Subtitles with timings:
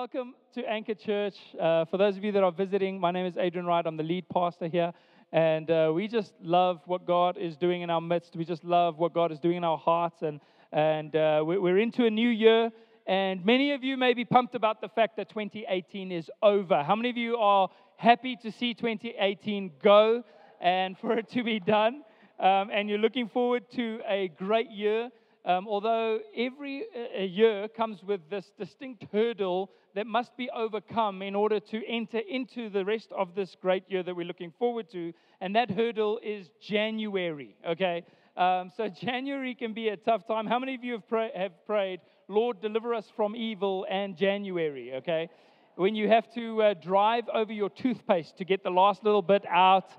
[0.00, 1.34] welcome to Anchor Church.
[1.60, 3.84] Uh, for those of you that are visiting, my name is Adrian Wright.
[3.84, 4.94] I'm the lead pastor here.
[5.30, 8.34] And uh, we just love what God is doing in our midst.
[8.34, 10.22] We just love what God is doing in our hearts.
[10.22, 10.40] And,
[10.72, 12.70] and uh, we're into a new year.
[13.06, 16.82] And many of you may be pumped about the fact that 2018 is over.
[16.82, 20.24] How many of you are happy to see 2018 go
[20.62, 22.04] and for it to be done?
[22.38, 25.10] Um, and you're looking forward to a great year.
[25.44, 31.34] Um, although every uh, year comes with this distinct hurdle that must be overcome in
[31.34, 35.12] order to enter into the rest of this great year that we're looking forward to,
[35.40, 38.04] and that hurdle is January, okay?
[38.36, 40.46] Um, so January can be a tough time.
[40.46, 44.94] How many of you have, pray, have prayed, Lord, deliver us from evil and January,
[44.96, 45.30] okay?
[45.76, 49.46] When you have to uh, drive over your toothpaste to get the last little bit
[49.48, 49.90] out,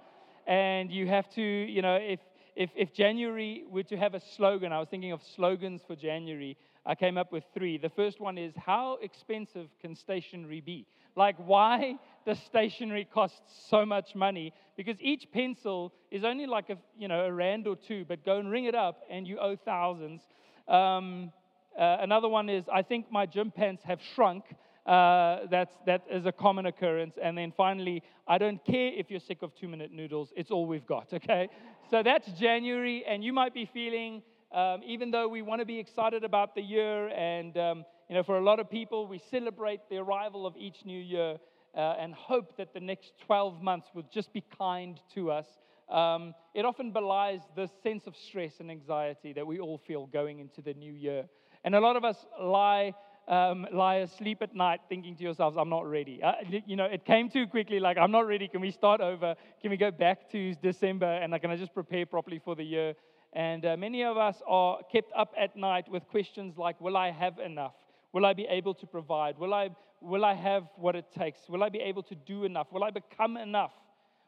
[0.45, 2.19] and you have to, you know, if
[2.55, 6.57] if, if January were to have a slogan, I was thinking of slogans for January.
[6.85, 7.77] I came up with three.
[7.77, 10.85] The first one is How expensive can stationery be?
[11.15, 14.53] Like, why does stationery cost so much money?
[14.77, 18.37] Because each pencil is only like a, you know, a rand or two, but go
[18.37, 20.21] and ring it up and you owe thousands.
[20.67, 21.31] Um,
[21.77, 24.43] uh, another one is I think my gym pants have shrunk.
[24.85, 27.15] Uh, that's, that is a common occurrence.
[27.21, 30.65] And then finally, I don't care if you're sick of two minute noodles, it's all
[30.65, 31.49] we've got, okay?
[31.89, 35.77] So that's January, and you might be feeling, um, even though we want to be
[35.79, 39.81] excited about the year, and um, you know, for a lot of people, we celebrate
[39.89, 41.37] the arrival of each new year
[41.75, 45.47] uh, and hope that the next 12 months will just be kind to us.
[45.89, 50.39] Um, it often belies the sense of stress and anxiety that we all feel going
[50.39, 51.25] into the new year.
[51.63, 52.93] And a lot of us lie
[53.31, 56.21] um, lie asleep at night thinking to yourselves, I'm not ready.
[56.21, 56.33] Uh,
[56.65, 58.49] you know, it came too quickly, like, I'm not ready.
[58.49, 59.35] Can we start over?
[59.61, 61.05] Can we go back to December?
[61.05, 62.93] And like, can I just prepare properly for the year?
[63.31, 67.11] And uh, many of us are kept up at night with questions like, Will I
[67.11, 67.73] have enough?
[68.11, 69.37] Will I be able to provide?
[69.39, 69.69] Will I,
[70.01, 71.39] will I have what it takes?
[71.47, 72.67] Will I be able to do enough?
[72.73, 73.71] Will I become enough?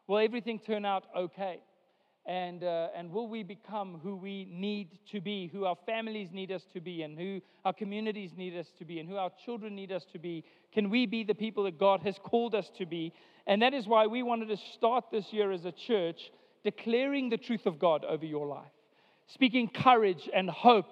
[0.08, 1.60] Will everything turn out okay?
[2.26, 6.52] And, uh, and will we become who we need to be, who our families need
[6.52, 9.76] us to be, and who our communities need us to be, and who our children
[9.76, 10.46] need us to be?
[10.74, 13.14] Can we be the people that God has called us to be?
[13.46, 16.32] And that is why we wanted to start this year as a church
[16.64, 18.72] declaring the truth of God over your life,
[19.28, 20.88] speaking courage and hope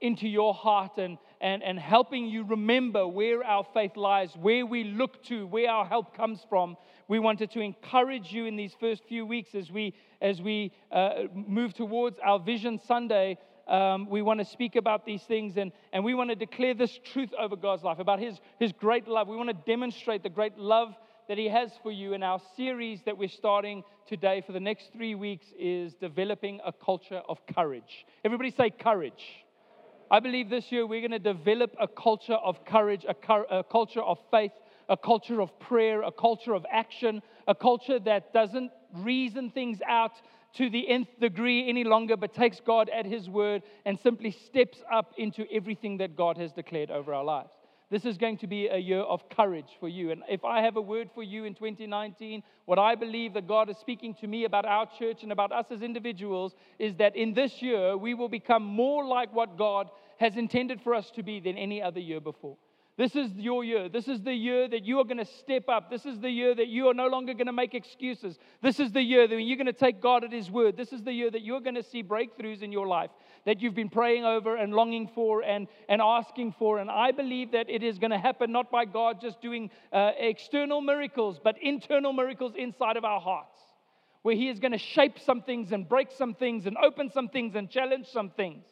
[0.00, 4.84] into your heart and, and, and helping you remember where our faith lies, where we
[4.84, 6.76] look to, where our help comes from.
[7.08, 11.24] We wanted to encourage you in these first few weeks as we, as we uh,
[11.32, 13.38] move towards our Vision Sunday.
[13.68, 16.98] Um, we want to speak about these things and, and we want to declare this
[17.12, 19.28] truth over God's life, about his, his great love.
[19.28, 20.94] We want to demonstrate the great love
[21.28, 22.14] that He has for you.
[22.14, 26.72] And our series that we're starting today for the next three weeks is developing a
[26.72, 28.06] culture of courage.
[28.24, 29.45] Everybody say courage.
[30.10, 34.02] I believe this year we're going to develop a culture of courage, a, a, culture
[34.02, 34.52] of faith,
[34.88, 40.12] a culture of prayer, a culture of action, a culture that doesn't reason things out
[40.54, 44.78] to the nth degree any longer, but takes God at His word and simply steps
[44.92, 47.50] up into everything that God has declared over our lives.
[47.88, 50.10] This is going to be a year of courage for you.
[50.10, 53.70] And if I have a word for you in 2019, what I believe that God
[53.70, 57.32] is speaking to me about our church and about us as individuals is that in
[57.32, 59.88] this year, we will become more like what God
[60.18, 62.56] has intended for us to be than any other year before.
[62.96, 63.90] This is your year.
[63.90, 65.90] This is the year that you are going to step up.
[65.90, 68.38] This is the year that you are no longer going to make excuses.
[68.62, 70.78] This is the year that you're going to take God at His word.
[70.78, 73.10] This is the year that you're going to see breakthroughs in your life
[73.44, 76.78] that you've been praying over and longing for and, and asking for.
[76.78, 80.12] And I believe that it is going to happen not by God just doing uh,
[80.18, 83.58] external miracles, but internal miracles inside of our hearts,
[84.22, 87.28] where He is going to shape some things and break some things and open some
[87.28, 88.64] things and challenge some things.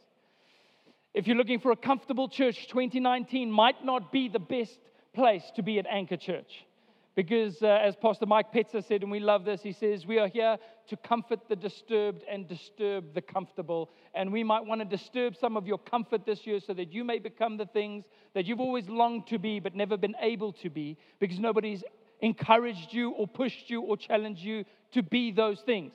[1.15, 4.81] If you're looking for a comfortable church, 2019 might not be the best
[5.15, 6.67] place to be at Anchor Church.
[7.15, 10.27] Because, uh, as Pastor Mike Petzer said, and we love this, he says, We are
[10.27, 10.59] here
[10.89, 13.91] to comfort the disturbed and disturb the comfortable.
[14.13, 17.05] And we might want to disturb some of your comfort this year so that you
[17.05, 20.69] may become the things that you've always longed to be but never been able to
[20.69, 21.85] be because nobody's
[22.23, 25.93] encouraged you or pushed you or challenged you to be those things.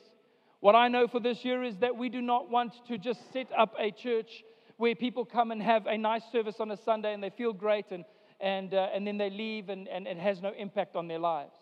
[0.60, 3.48] What I know for this year is that we do not want to just set
[3.56, 4.42] up a church
[4.80, 7.84] where people come and have a nice service on a Sunday and they feel great
[7.90, 8.02] and,
[8.40, 11.54] and, uh, and then they leave and, and it has no impact on their lives.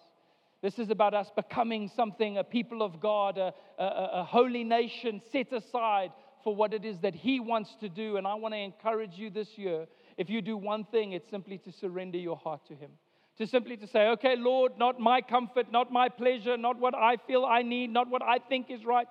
[0.62, 5.20] This is about us becoming something, a people of God, a, a, a holy nation
[5.32, 6.12] set aside
[6.44, 8.18] for what it is that He wants to do.
[8.18, 9.86] And I want to encourage you this year
[10.16, 12.90] if you do one thing, it's simply to surrender your heart to Him.
[13.38, 17.16] To simply to say, okay, Lord, not my comfort, not my pleasure, not what I
[17.26, 19.06] feel I need, not what I think is right,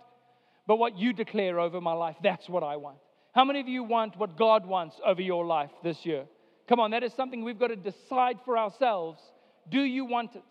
[0.66, 2.18] but what you declare over my life.
[2.22, 2.98] That's what I want.
[3.38, 6.26] How many of you want what God wants over your life this year?
[6.68, 9.22] Come on, that is something we've got to decide for ourselves.
[9.70, 10.44] Do you want it?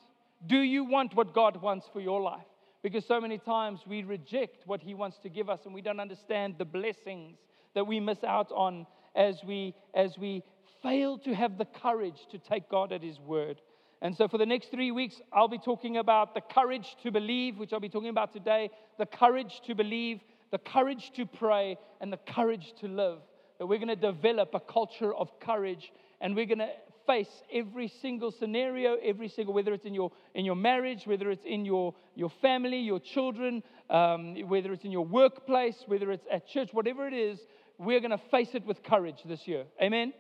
[0.47, 2.47] Do you want what God wants for your life?
[2.85, 5.99] Because so many times we reject what He wants to give us and we don't
[5.99, 7.39] understand the blessings
[7.75, 8.87] that we miss out on
[9.17, 10.45] as we, as we
[10.81, 13.61] fail to have the courage to take God at His word.
[14.01, 17.59] And so, for the next three weeks, I'll be talking about the courage to believe,
[17.59, 22.13] which I'll be talking about today, the courage to believe, the courage to pray, and
[22.13, 23.19] the courage to live.
[23.59, 26.71] That we're going to develop a culture of courage and we're going to
[27.07, 31.45] face every single scenario, every single, whether it's in your, in your marriage, whether it's
[31.45, 36.49] in your, your family, your children, um, whether it's in your workplace, whether it's at
[36.49, 37.39] church, whatever it is,
[37.79, 39.65] we're going to face it with courage this year.
[39.81, 40.13] Amen?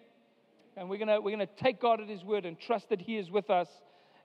[0.76, 3.00] And we're going to, we're going to take God at His word and trust that
[3.00, 3.69] He is with us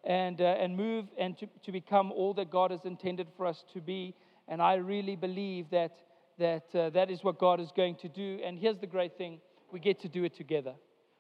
[0.03, 3.63] and, uh, and move and to, to become all that God has intended for us
[3.73, 4.13] to be.
[4.51, 5.97] And I really believe that
[6.37, 8.39] that, uh, that is what God is going to do.
[8.43, 9.39] And here's the great thing
[9.71, 10.73] we get to do it together.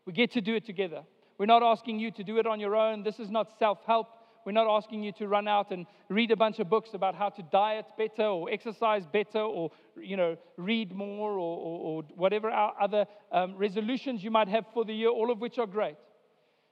[0.05, 1.03] We get to do it together.
[1.37, 3.03] We're not asking you to do it on your own.
[3.03, 4.07] This is not self help.
[4.45, 7.29] We're not asking you to run out and read a bunch of books about how
[7.29, 12.51] to diet better or exercise better or you know read more or, or, or whatever
[12.51, 15.95] other um, resolutions you might have for the year, all of which are great.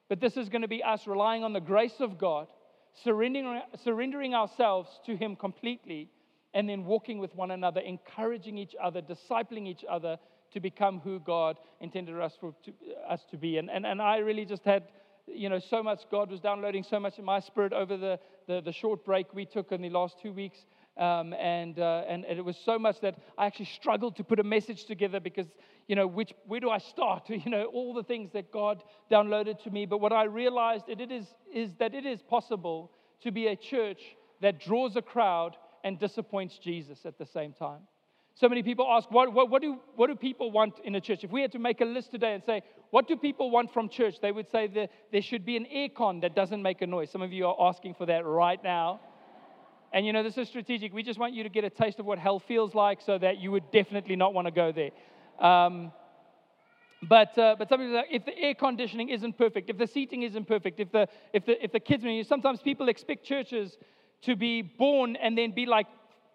[0.09, 2.47] But this is going to be us relying on the grace of God,
[3.03, 6.09] surrendering, surrendering ourselves to Him completely,
[6.53, 10.17] and then walking with one another, encouraging each other, discipling each other
[10.51, 12.73] to become who God intended us, for, to,
[13.07, 13.57] us to be.
[13.57, 14.83] And, and, and I really just had,
[15.27, 18.61] you know, so much, God was downloading so much in my spirit over the, the,
[18.61, 20.65] the short break we took in the last two weeks.
[20.97, 24.43] Um, and, uh, and, it was so much that I actually struggled to put a
[24.43, 25.45] message together because,
[25.87, 27.29] you know, which, where do I start?
[27.29, 29.85] You know, all the things that God downloaded to me.
[29.85, 32.91] But what I realized it is, is that it is possible
[33.21, 34.01] to be a church
[34.41, 37.81] that draws a crowd and disappoints Jesus at the same time.
[38.35, 41.23] So many people ask, what, what, what, do, what do people want in a church?
[41.23, 43.89] If we had to make a list today and say, what do people want from
[43.89, 44.15] church?
[44.21, 47.09] They would say that there should be an aircon that doesn't make a noise.
[47.11, 49.01] Some of you are asking for that right now.
[49.91, 50.93] And you know, this is strategic.
[50.93, 53.39] We just want you to get a taste of what hell feels like so that
[53.39, 54.91] you would definitely not want to go there.
[55.45, 55.91] Um,
[57.01, 60.23] but, uh, but some people say, if the air conditioning isn't perfect, if the seating
[60.23, 63.77] isn't perfect, if the, if the, if the kids, sometimes people expect churches
[64.23, 65.87] to be born and then be like,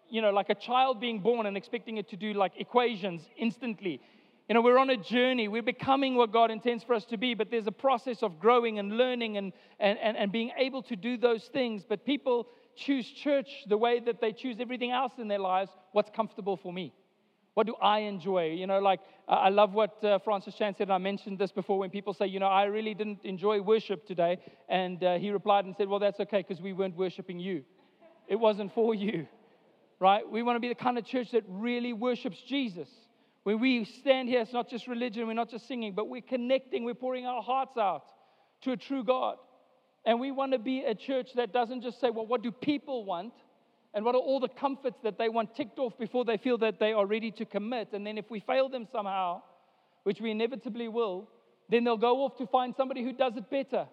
[0.09, 4.01] you know, like a child being born and expecting it to do like equations instantly.
[4.47, 5.47] You know, we're on a journey.
[5.47, 8.77] We're becoming what God intends for us to be, but there's a process of growing
[8.77, 11.83] and learning and, and, and, and being able to do those things.
[11.87, 15.71] But people choose church the way that they choose everything else in their lives.
[15.93, 16.93] What's comfortable for me?
[17.55, 18.51] What do I enjoy?
[18.51, 20.91] You know, like I love what uh, Francis Chan said.
[20.91, 24.37] I mentioned this before when people say, you know, I really didn't enjoy worship today.
[24.69, 27.63] And uh, he replied and said, well, that's okay because we weren't worshiping you.
[28.27, 29.27] It wasn't for you,
[29.99, 30.29] right?
[30.29, 32.89] We want to be the kind of church that really worships Jesus.
[33.43, 36.83] When we stand here, it's not just religion, we're not just singing, but we're connecting,
[36.83, 38.03] we're pouring our hearts out
[38.61, 39.37] to a true God.
[40.05, 43.05] And we want to be a church that doesn't just say, well, what do people
[43.05, 43.33] want?
[43.93, 46.79] And what are all the comforts that they want ticked off before they feel that
[46.79, 47.89] they are ready to commit?
[47.93, 49.41] And then if we fail them somehow,
[50.03, 51.29] which we inevitably will,
[51.69, 53.87] then they'll go off to find somebody who does it better.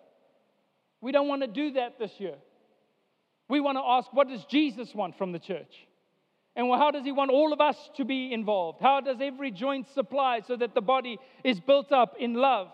[1.00, 2.34] We don't want to do that this year.
[3.52, 5.86] We want to ask, what does Jesus want from the church?
[6.56, 8.80] And how does he want all of us to be involved?
[8.80, 12.68] How does every joint supply so that the body is built up in love?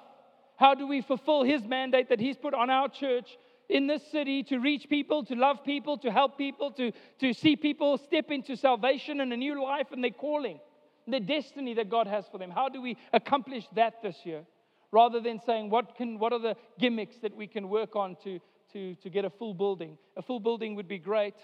[0.57, 3.29] How do we fulfill his mandate that he's put on our church
[3.69, 7.57] in this city to reach people, to love people, to help people, to, to see
[7.57, 10.61] people step into salvation and a new life and their calling,
[11.09, 12.53] the destiny that God has for them.
[12.53, 14.45] How do we accomplish that this year?
[14.93, 18.39] Rather than saying, what, can, what are the gimmicks that we can work on to,
[18.73, 19.99] to, to get a full building?
[20.17, 21.35] A full building would be great.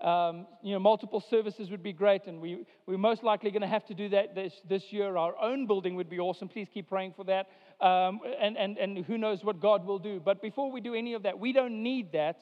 [0.00, 3.68] Um, you know, multiple services would be great, and we, we're most likely going to
[3.68, 5.16] have to do that this, this year.
[5.16, 6.48] Our own building would be awesome.
[6.48, 7.46] Please keep praying for that
[7.80, 10.20] um, and, and, and who knows what God will do.
[10.20, 12.38] But before we do any of that, we don't need that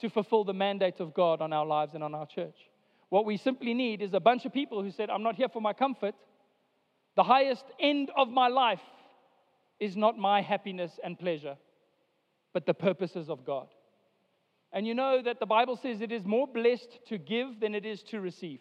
[0.00, 2.56] to fulfill the mandate of God on our lives and on our church.
[3.08, 5.60] What we simply need is a bunch of people who said, I'm not here for
[5.60, 6.14] my comfort.
[7.14, 8.80] The highest end of my life
[9.78, 11.56] is not my happiness and pleasure,
[12.54, 13.68] but the purposes of God.
[14.72, 17.84] And you know that the Bible says it is more blessed to give than it
[17.84, 18.60] is to receive.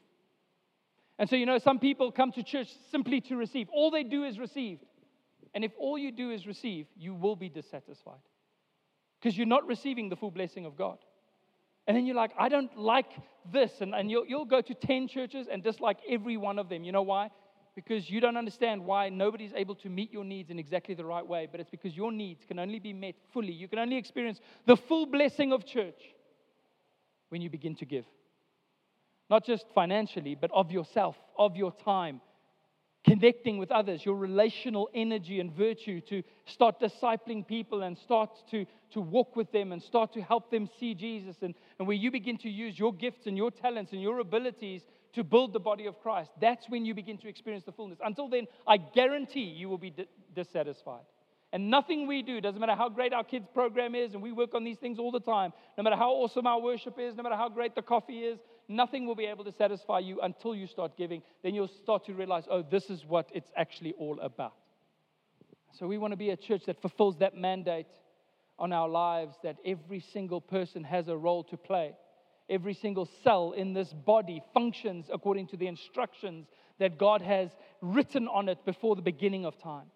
[1.18, 3.70] And so, you know, some people come to church simply to receive.
[3.72, 4.80] All they do is receive.
[5.54, 8.20] And if all you do is receive, you will be dissatisfied
[9.20, 10.98] because you're not receiving the full blessing of God.
[11.88, 13.12] And then you're like, I don't like
[13.52, 13.72] this.
[13.82, 16.84] And, and you'll, you'll go to 10 churches and dislike every one of them.
[16.84, 17.30] You know why?
[17.76, 21.26] Because you don't understand why nobody's able to meet your needs in exactly the right
[21.26, 21.48] way.
[21.50, 23.54] But it's because your needs can only be met fully.
[23.54, 26.02] You can only experience the full blessing of church
[27.30, 28.06] when you begin to give.
[29.30, 32.20] Not just financially, but of yourself, of your time,
[33.06, 38.66] connecting with others, your relational energy and virtue to start discipling people and start to,
[38.92, 41.38] to walk with them and start to help them see Jesus.
[41.42, 44.82] And, and where you begin to use your gifts and your talents and your abilities
[45.14, 48.00] to build the body of Christ, that's when you begin to experience the fullness.
[48.04, 49.94] Until then, I guarantee you will be
[50.34, 51.04] dissatisfied.
[51.54, 54.54] And nothing we do, doesn't matter how great our kids' program is, and we work
[54.54, 57.36] on these things all the time, no matter how awesome our worship is, no matter
[57.36, 58.40] how great the coffee is,
[58.70, 61.22] nothing will be able to satisfy you until you start giving.
[61.44, 64.54] Then you'll start to realize, oh, this is what it's actually all about.
[65.78, 67.88] So we want to be a church that fulfills that mandate
[68.58, 71.94] on our lives that every single person has a role to play.
[72.52, 76.48] Every single cell in this body functions according to the instructions
[76.80, 79.88] that God has written on it before the beginning of time.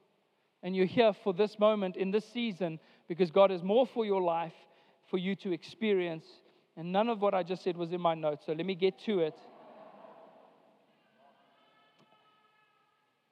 [0.64, 4.22] And you're here for this moment in this season because God has more for your
[4.22, 4.54] life
[5.12, 6.26] for you to experience.
[6.78, 9.00] And none of what I just said was in my notes, so let me get
[9.06, 9.36] to it.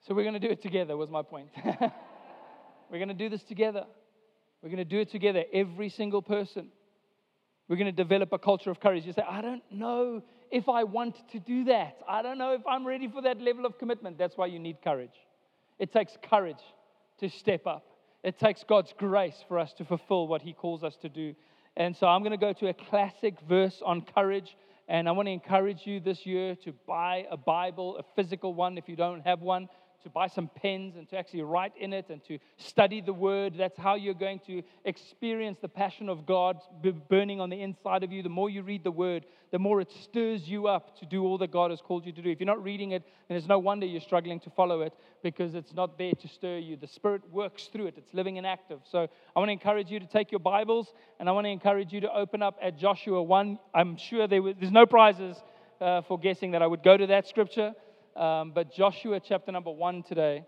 [0.06, 1.48] So we're going to do it together, was my point.
[1.64, 3.86] we're going to do this together.
[4.62, 6.68] We're going to do it together, every single person.
[7.68, 9.06] We're going to develop a culture of courage.
[9.06, 11.96] You say, I don't know if I want to do that.
[12.08, 14.18] I don't know if I'm ready for that level of commitment.
[14.18, 15.14] That's why you need courage.
[15.78, 16.62] It takes courage
[17.20, 17.84] to step up.
[18.22, 21.34] It takes God's grace for us to fulfill what He calls us to do.
[21.76, 24.56] And so I'm going to go to a classic verse on courage.
[24.86, 28.76] And I want to encourage you this year to buy a Bible, a physical one
[28.76, 29.68] if you don't have one
[30.04, 33.54] to buy some pens and to actually write in it and to study the word.
[33.56, 36.58] That's how you're going to experience the passion of God
[37.08, 38.22] burning on the inside of you.
[38.22, 41.38] The more you read the word, the more it stirs you up to do all
[41.38, 42.30] that God has called you to do.
[42.30, 44.92] If you're not reading it, then it's no wonder you're struggling to follow it
[45.22, 46.76] because it's not there to stir you.
[46.76, 48.80] The Spirit works through it, it's living and active.
[48.84, 51.92] So I want to encourage you to take your Bibles and I want to encourage
[51.92, 53.58] you to open up at Joshua 1.
[53.74, 55.36] I'm sure there was, there's no prizes
[55.80, 57.74] uh, for guessing that I would go to that scripture
[58.16, 60.44] um, but Joshua chapter number one today.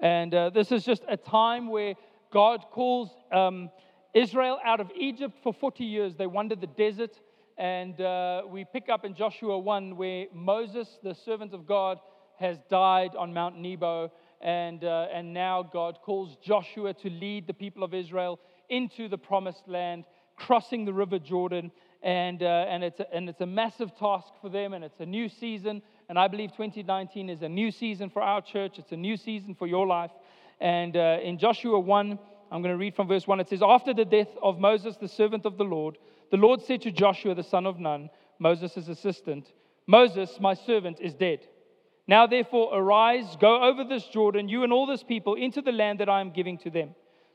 [0.00, 1.94] And uh, this is just a time where
[2.32, 3.70] God calls um,
[4.14, 6.16] Israel out of Egypt for 40 years.
[6.16, 7.18] They wandered the desert.
[7.56, 11.98] And uh, we pick up in Joshua 1 where Moses, the servant of God,
[12.38, 14.12] has died on Mount Nebo.
[14.42, 19.16] And, uh, and now God calls Joshua to lead the people of Israel into the
[19.16, 20.04] promised land,
[20.36, 21.70] crossing the river Jordan
[22.02, 25.06] and, uh, and, it's a, and it's a massive task for them, and it's a
[25.06, 25.82] new season.
[26.08, 29.54] And I believe 2019 is a new season for our church, it's a new season
[29.54, 30.10] for your life.
[30.60, 32.18] And uh, in Joshua 1,
[32.50, 33.40] I'm going to read from verse 1.
[33.40, 35.98] It says, After the death of Moses, the servant of the Lord,
[36.30, 39.52] the Lord said to Joshua, the son of Nun, Moses' assistant,
[39.86, 41.40] Moses, my servant, is dead.
[42.08, 46.00] Now therefore arise, go over this Jordan, you and all this people, into the land
[46.00, 46.94] that I am giving to them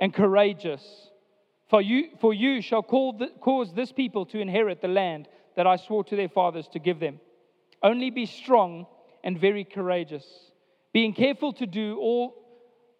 [0.00, 0.82] and courageous.
[1.68, 5.76] For you, for you shall the, cause this people to inherit the land that I
[5.76, 7.20] swore to their fathers to give them.
[7.82, 8.86] Only be strong
[9.22, 10.24] and very courageous,
[10.92, 12.34] being careful to do all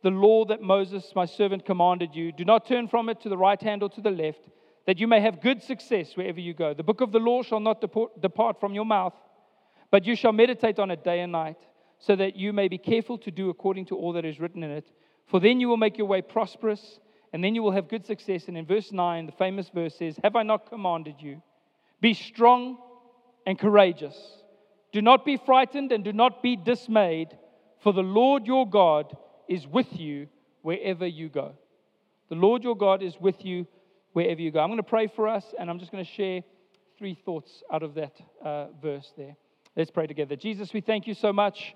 [0.02, 2.32] the law that Moses, my servant, commanded you.
[2.32, 4.40] Do not turn from it to the right hand or to the left,
[4.86, 6.74] that you may have good success wherever you go.
[6.74, 9.14] The book of the law shall not depart, depart from your mouth,
[9.90, 11.58] but you shall meditate on it day and night,
[11.98, 14.70] so that you may be careful to do according to all that is written in
[14.70, 14.86] it.
[15.28, 17.00] For then you will make your way prosperous,
[17.32, 18.48] and then you will have good success.
[18.48, 21.42] And in verse 9, the famous verse says, Have I not commanded you?
[22.00, 22.78] Be strong
[23.46, 24.16] and courageous.
[24.92, 27.28] Do not be frightened and do not be dismayed,
[27.82, 29.16] for the Lord your God
[29.48, 30.28] is with you
[30.62, 31.52] wherever you go.
[32.30, 33.66] The Lord your God is with you
[34.12, 34.60] wherever you go.
[34.60, 36.42] I'm going to pray for us, and I'm just going to share
[36.98, 39.36] three thoughts out of that uh, verse there.
[39.76, 40.36] Let's pray together.
[40.36, 41.74] Jesus, we thank you so much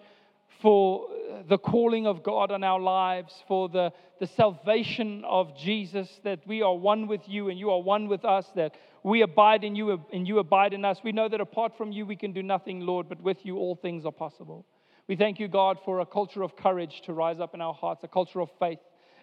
[0.60, 6.20] for uh, the calling of God on our lives, for the, the salvation of Jesus,
[6.24, 9.64] that we are one with you and you are one with us, that we abide
[9.64, 10.98] in you and you abide in us.
[11.02, 13.74] We know that apart from you, we can do nothing, Lord, but with you, all
[13.74, 14.64] things are possible.
[15.08, 18.04] We thank you, God, for a culture of courage to rise up in our hearts,
[18.04, 18.78] a culture of faith,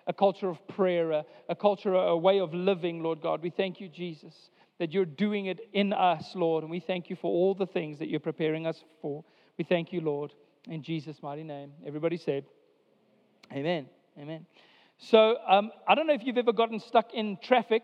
[0.07, 3.41] a culture of prayer, a, a culture, a way of living, Lord God.
[3.41, 4.33] We thank you, Jesus,
[4.79, 7.99] that you're doing it in us, Lord, and we thank you for all the things
[7.99, 9.23] that you're preparing us for.
[9.57, 10.33] We thank you, Lord
[10.69, 11.71] in Jesus' mighty name.
[11.85, 12.45] Everybody said,
[13.51, 13.87] Amen.
[14.17, 14.45] Amen.
[14.97, 17.83] So um, I don't know if you've ever gotten stuck in traffic,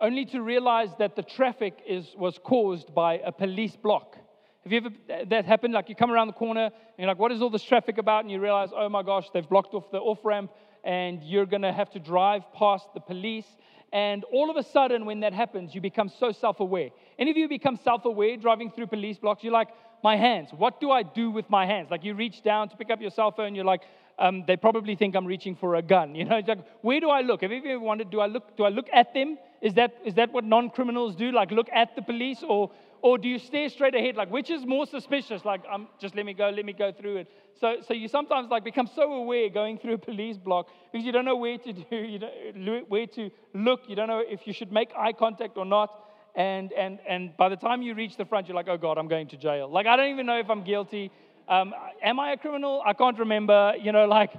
[0.00, 4.16] only to realize that the traffic is, was caused by a police block.
[4.62, 5.74] Have you ever that happened?
[5.74, 8.24] Like you come around the corner and you're like, what is all this traffic about?
[8.24, 10.52] And you realize, oh my gosh, they've blocked off the off ramp
[10.84, 13.46] and you're going to have to drive past the police.
[13.92, 16.90] And all of a sudden, when that happens, you become so self aware.
[17.18, 19.42] Any of you become self aware driving through police blocks?
[19.42, 19.68] You're like,
[20.02, 20.50] my hands.
[20.52, 21.90] What do I do with my hands?
[21.90, 23.82] Like you reach down to pick up your cell phone, you're like,
[24.18, 26.14] um, they probably think I'm reaching for a gun.
[26.18, 27.42] You know, it's like, where do I look?
[27.42, 29.38] Have you ever wondered, do I look, do I look at them?
[29.62, 31.30] Is that, is that what non-criminals do?
[31.32, 34.16] Like look at the police or, or do you stare straight ahead?
[34.16, 35.44] Like which is more suspicious?
[35.44, 37.28] Like, um, just let me go, let me go through it.
[37.60, 41.12] So, so you sometimes like become so aware going through a police block because you
[41.12, 43.82] don't know where to do, you know, where to look.
[43.88, 45.90] You don't know if you should make eye contact or not.
[46.38, 49.08] And, and, and by the time you reach the front, you're like, oh God, I'm
[49.08, 49.68] going to jail.
[49.68, 51.10] Like, I don't even know if I'm guilty.
[51.48, 52.80] Um, am I a criminal?
[52.86, 54.30] I can't remember, you know, like,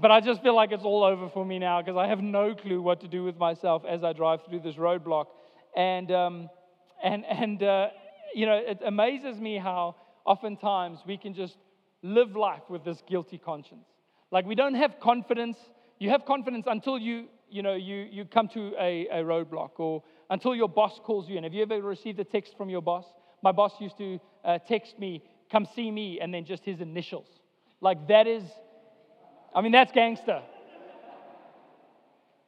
[0.00, 2.54] but I just feel like it's all over for me now because I have no
[2.54, 5.26] clue what to do with myself as I drive through this roadblock.
[5.76, 6.48] And, um,
[7.04, 7.88] and, and uh,
[8.34, 11.58] you know, it amazes me how oftentimes we can just
[12.02, 13.84] live life with this guilty conscience.
[14.30, 15.58] Like, we don't have confidence.
[15.98, 20.02] You have confidence until you, you know, you, you come to a, a roadblock or
[20.30, 21.44] until your boss calls you in.
[21.44, 23.04] Have you ever received a text from your boss?
[23.42, 25.22] My boss used to uh, text me,
[25.52, 27.26] come see me, and then just his initials.
[27.80, 28.44] Like that is,
[29.54, 30.42] I mean, that's gangster.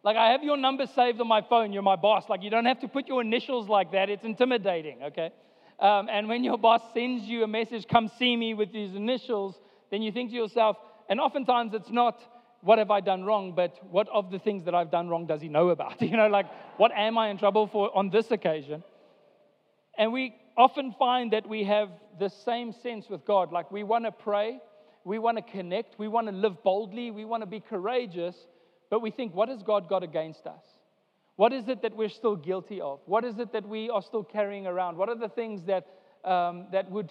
[0.05, 1.73] Like, I have your number saved on my phone.
[1.73, 2.25] You're my boss.
[2.29, 4.11] Like, you don't have to put your initials like that.
[4.11, 5.31] It's intimidating, okay?
[5.79, 9.61] Um, and when your boss sends you a message, come see me with these initials,
[9.93, 10.77] then you think to yourself,
[11.09, 12.21] and oftentimes it's not,
[12.63, 15.43] what have I done wrong, but what of the things that I've done wrong does
[15.43, 16.01] he know about?
[16.13, 18.83] You know, like, what am I in trouble for on this occasion?
[19.99, 23.53] And we often find that we have the same sense with God.
[23.53, 24.61] Like we want to pray,
[25.05, 28.37] we want to connect, we want to live boldly, we want to be courageous,
[28.91, 30.65] but we think, what has God got against us?
[31.37, 33.01] What is it that we're still guilty of?
[33.07, 34.97] What is it that we are still carrying around?
[34.97, 35.87] What are the things that,
[36.25, 37.11] um, that would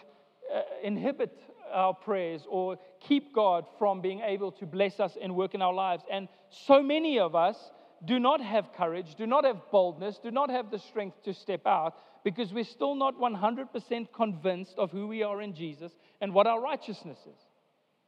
[0.53, 1.37] uh, inhibit
[1.71, 5.73] our prayers or keep God from being able to bless us and work in our
[5.73, 6.03] lives?
[6.11, 7.57] And so many of us
[8.05, 11.65] do not have courage, do not have boldness, do not have the strength to step
[11.65, 16.47] out because we're still not 100% convinced of who we are in Jesus and what
[16.47, 17.39] our righteousness is.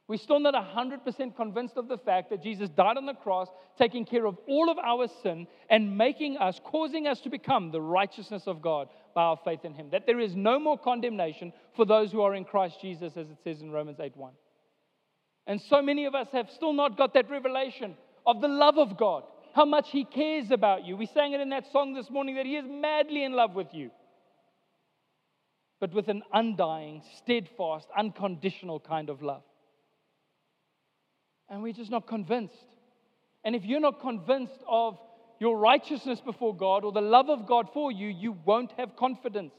[0.06, 4.04] We're still not 100% convinced of the fact that Jesus died on the cross, taking
[4.04, 8.42] care of all of our sin and making us, causing us to become the righteousness
[8.46, 9.88] of God by our faith in Him.
[9.90, 13.38] That there is no more condemnation for those who are in Christ Jesus, as it
[13.44, 14.32] says in Romans 8 1.
[15.46, 18.98] And so many of us have still not got that revelation of the love of
[18.98, 20.98] God, how much He cares about you.
[20.98, 23.68] We sang it in that song this morning that He is madly in love with
[23.72, 23.90] you,
[25.80, 29.42] but with an undying, steadfast, unconditional kind of love.
[31.54, 32.66] And we're just not convinced.
[33.44, 34.98] And if you're not convinced of
[35.38, 39.54] your righteousness before God or the love of God for you, you won't have confidence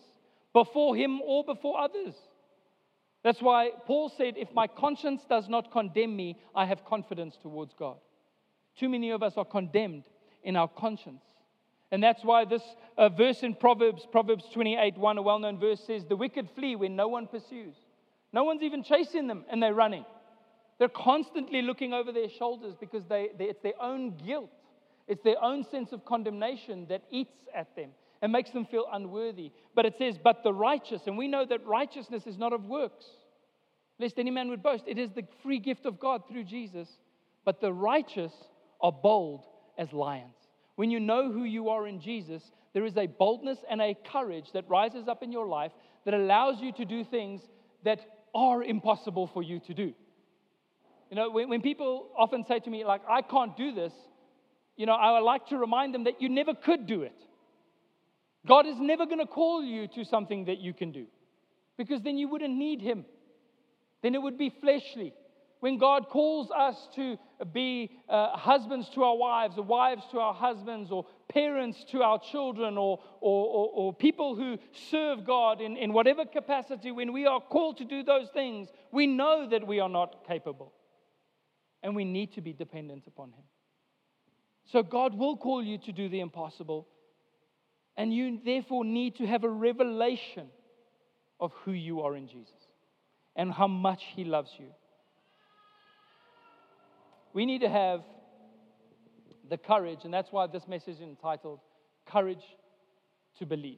[0.51, 2.13] before Him or before others.
[3.23, 7.73] That's why Paul said, If my conscience does not condemn me, I have confidence towards
[7.79, 7.95] God.
[8.77, 10.03] Too many of us are condemned
[10.43, 11.23] in our conscience.
[11.91, 12.63] And that's why this
[12.97, 16.75] uh, verse in Proverbs, Proverbs 28 1, a well known verse says, The wicked flee
[16.75, 17.75] when no one pursues.
[18.33, 20.03] No one's even chasing them and they're running.
[20.77, 24.51] They're constantly looking over their shoulders because they, they, it's their own guilt,
[25.07, 29.51] it's their own sense of condemnation that eats at them and makes them feel unworthy.
[29.73, 33.05] But it says, But the righteous, and we know that righteousness is not of works,
[33.99, 34.83] lest any man would boast.
[34.87, 36.89] It is the free gift of God through Jesus.
[37.45, 38.33] But the righteous
[38.81, 39.45] are bold
[39.77, 40.35] as lions.
[40.75, 44.47] When you know who you are in Jesus, there is a boldness and a courage
[44.53, 45.71] that rises up in your life
[46.03, 47.41] that allows you to do things
[47.83, 47.99] that
[48.33, 49.93] are impossible for you to do.
[51.15, 53.93] You know, when, when people often say to me, like, I can't do this,
[54.75, 57.15] you know, I would like to remind them that you never could do it.
[58.45, 61.05] God is never going to call you to something that you can do
[61.77, 63.05] because then you wouldn't need Him.
[64.03, 65.13] Then it would be fleshly.
[65.61, 67.17] When God calls us to
[67.53, 72.19] be uh, husbands to our wives, or wives to our husbands, or parents to our
[72.19, 74.57] children, or, or, or, or people who
[74.91, 79.07] serve God in, in whatever capacity, when we are called to do those things, we
[79.07, 80.73] know that we are not capable
[81.85, 83.43] and we need to be dependent upon Him.
[84.71, 86.87] So God will call you to do the impossible,
[87.95, 90.47] and you therefore need to have a revelation
[91.39, 92.49] of who you are in Jesus
[93.35, 94.65] and how much He loves you.
[97.33, 98.01] We need to have
[99.47, 101.59] the courage, and that's why this message is entitled
[102.07, 102.43] Courage
[103.37, 103.77] to Believe.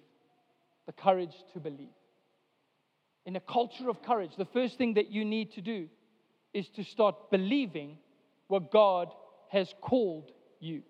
[0.85, 1.89] The courage to believe.
[3.25, 5.89] In a culture of courage, the first thing that you need to do
[6.57, 7.99] is to start believing
[8.47, 9.13] what God
[9.49, 10.81] has called you,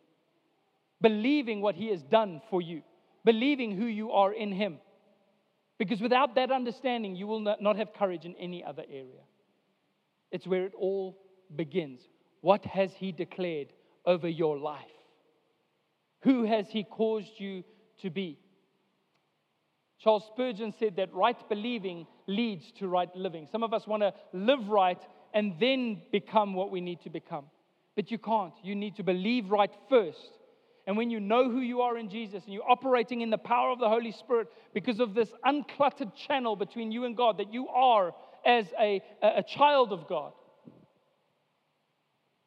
[1.02, 2.84] believing what He has done for you,
[3.26, 4.78] believing who you are in Him.
[5.78, 9.24] Because without that understanding, you will not have courage in any other area.
[10.32, 11.18] It's where it all
[11.54, 12.00] begins.
[12.40, 13.74] What has He declared
[14.06, 14.86] over your life?
[16.22, 17.66] Who has He caused you
[18.04, 18.40] to be?
[20.00, 23.48] Charles Spurgeon said that right believing leads to right living.
[23.52, 25.02] Some of us want to live right
[25.38, 27.46] and then become what we need to become.
[27.96, 28.56] But you can't.
[28.64, 30.32] You need to believe right first.
[30.88, 33.70] And when you know who you are in Jesus and you're operating in the power
[33.70, 37.68] of the Holy Spirit because of this uncluttered channel between you and God that you
[37.68, 40.34] are as a, a child of God,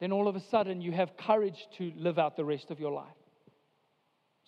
[0.01, 2.91] then all of a sudden you have courage to live out the rest of your
[2.91, 3.07] life.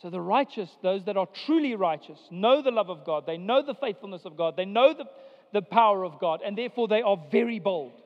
[0.02, 3.66] So the righteous, those that are truly righteous, know the love of God, they know
[3.66, 5.06] the faithfulness of God, they know the,
[5.54, 8.03] the power of God, and therefore they are very bold.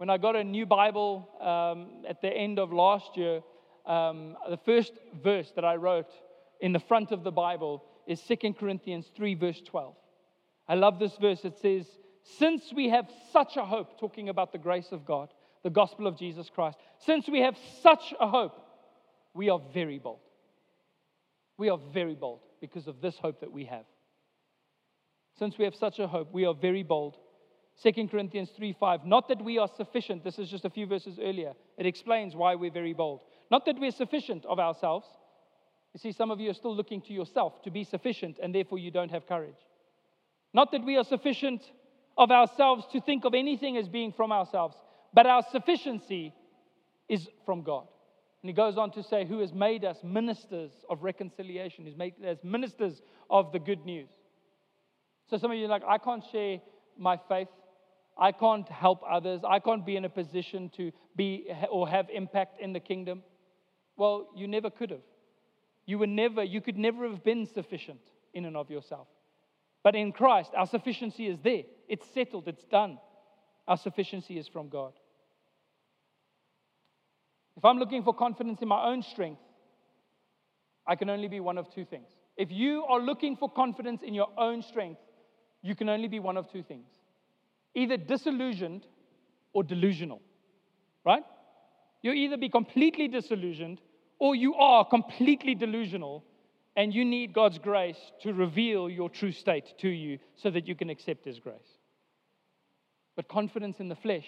[0.00, 3.42] When I got a new Bible um, at the end of last year,
[3.84, 6.08] um, the first verse that I wrote
[6.62, 9.94] in the front of the Bible is 2 Corinthians 3, verse 12.
[10.66, 11.44] I love this verse.
[11.44, 11.86] It says,
[12.38, 15.34] Since we have such a hope, talking about the grace of God,
[15.64, 18.58] the gospel of Jesus Christ, since we have such a hope,
[19.34, 20.20] we are very bold.
[21.58, 23.84] We are very bold because of this hope that we have.
[25.38, 27.18] Since we have such a hope, we are very bold.
[27.82, 29.06] 2 Corinthians 3 5.
[29.06, 30.22] Not that we are sufficient.
[30.22, 31.52] This is just a few verses earlier.
[31.78, 33.22] It explains why we're very bold.
[33.50, 35.06] Not that we're sufficient of ourselves.
[35.94, 38.78] You see, some of you are still looking to yourself to be sufficient, and therefore
[38.78, 39.56] you don't have courage.
[40.52, 41.62] Not that we are sufficient
[42.18, 44.76] of ourselves to think of anything as being from ourselves,
[45.14, 46.34] but our sufficiency
[47.08, 47.88] is from God.
[48.42, 52.14] And he goes on to say, Who has made us ministers of reconciliation, who's made
[52.24, 54.08] us ministers of the good news.
[55.28, 56.60] So some of you are like, I can't share
[56.98, 57.48] my faith.
[58.20, 59.40] I can't help others.
[59.48, 63.22] I can't be in a position to be or have impact in the kingdom.
[63.96, 65.00] Well, you never could have.
[65.86, 68.00] You were never, you could never have been sufficient
[68.34, 69.08] in and of yourself.
[69.82, 71.62] But in Christ, our sufficiency is there.
[71.88, 72.98] It's settled, it's done.
[73.66, 74.92] Our sufficiency is from God.
[77.56, 79.40] If I'm looking for confidence in my own strength,
[80.86, 82.08] I can only be one of two things.
[82.36, 85.00] If you are looking for confidence in your own strength,
[85.62, 86.86] you can only be one of two things
[87.74, 88.86] either disillusioned
[89.52, 90.20] or delusional,
[91.04, 91.24] right?
[92.02, 93.80] You'll either be completely disillusioned
[94.18, 96.24] or you are completely delusional
[96.76, 100.74] and you need God's grace to reveal your true state to you so that you
[100.74, 101.78] can accept His grace.
[103.16, 104.26] But confidence in the flesh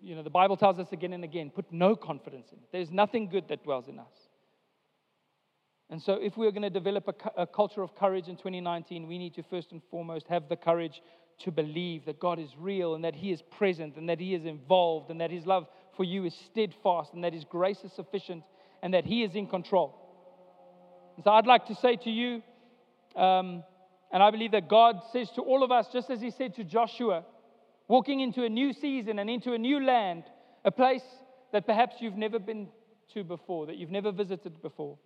[0.00, 2.68] you know, the Bible tells us again and again put no confidence in it.
[2.72, 4.28] There's nothing good that dwells in us.
[5.88, 9.18] And so, if we're going to develop a, a, culture of courage in 2019, we
[9.18, 11.00] need to first and foremost have the courage
[11.40, 14.44] to believe that God is real and that He is present and that He is
[14.44, 18.42] involved and that His love for you is steadfast and that His grace is sufficient
[18.82, 19.94] and that He is in control.
[21.16, 22.42] And so, I'd like to say to you,
[23.14, 23.64] um,
[24.12, 26.64] and I believe that God says to all of us, just as He said to
[26.64, 27.24] Joshua,
[27.88, 30.24] walking into a new season and into a new land,
[30.64, 31.04] a place
[31.52, 32.68] that perhaps you've never been
[33.14, 34.98] to before, that you've never visited before.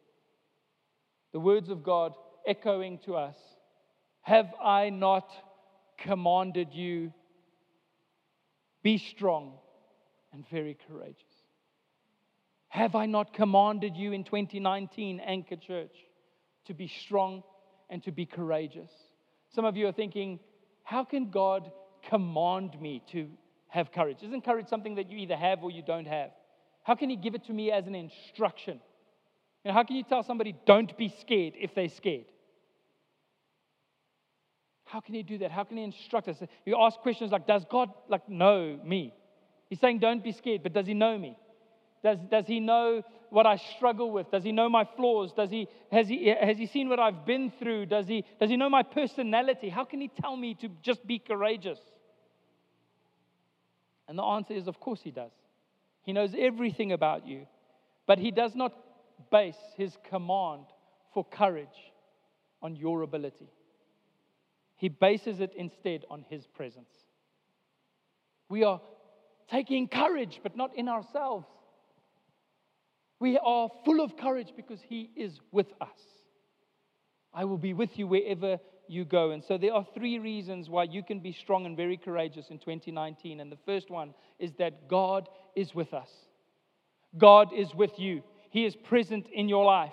[1.33, 2.15] The words of God
[2.47, 3.37] echoing to us
[4.23, 5.29] Have I not
[6.01, 7.13] commanded you?
[8.83, 9.55] Be strong
[10.33, 11.23] and very courageous.
[12.69, 15.95] Have I not commanded you in 2019, Anchor Church,
[16.67, 17.43] to be strong
[17.89, 18.91] and to be courageous?
[19.55, 20.39] Some of you are thinking,
[20.85, 21.71] how can God
[22.09, 23.29] command me to
[23.69, 24.19] have courage?
[24.23, 26.31] Isn't courage something that you either have or you don't have?
[26.85, 28.81] How can He give it to me as an instruction?
[29.65, 32.30] Know, how can you tell somebody, don't be scared if they're scared?
[34.91, 35.53] How can He do that?
[35.53, 36.37] How can He instruct us?
[36.67, 39.15] You ask questions like, does God like know me?
[39.69, 41.39] He's saying, don't be scared, but does He know me?
[42.03, 44.33] Does, does He know what I struggle with?
[44.33, 45.33] Does He know my flaws?
[45.33, 47.87] Does he, has, he, has he seen what I've been through?
[47.87, 49.69] Does he, does he know my personality?
[49.69, 51.79] How can He tell me to just be courageous?
[54.09, 55.31] And the answer is, of course, He does.
[56.03, 57.47] He knows everything about you,
[58.09, 58.73] but He does not
[59.31, 60.65] base His command
[61.15, 61.69] for courage
[62.61, 63.47] on your ability.
[64.81, 66.89] He bases it instead on His presence.
[68.49, 68.81] We are
[69.51, 71.47] taking courage, but not in ourselves.
[73.19, 76.01] We are full of courage because He is with us.
[77.35, 79.33] I will be with you wherever you go.
[79.33, 82.59] And so there are three reasons why you can be strong and very courageous in
[82.59, 83.41] 2019.
[83.41, 86.09] And the first one is that God is with us.
[87.19, 88.23] God is with you.
[88.49, 89.93] He is present in your life.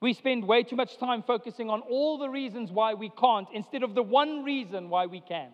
[0.00, 3.82] We spend way too much time focusing on all the reasons why we can't instead
[3.82, 5.50] of the one reason why we can.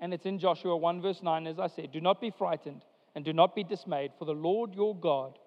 [0.00, 2.82] And it's in Joshua 1, verse 9, as I said Do not be frightened
[3.14, 5.38] and do not be dismayed, for the Lord your God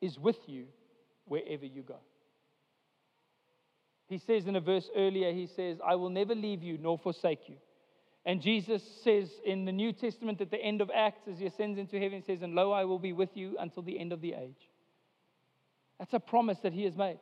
[0.00, 0.66] is with you
[1.26, 1.98] wherever you go.
[4.06, 7.48] He says in a verse earlier, He says, I will never leave you nor forsake
[7.48, 7.56] you.
[8.26, 11.78] And Jesus says in the New Testament at the end of Acts, as he ascends
[11.78, 14.22] into heaven, he says, And lo, I will be with you until the end of
[14.22, 14.70] the age.
[16.04, 17.18] That's a promise that he has made.